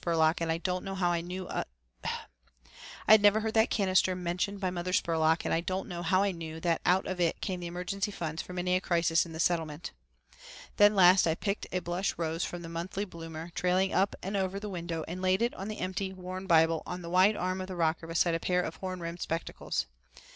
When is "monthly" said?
12.67-13.05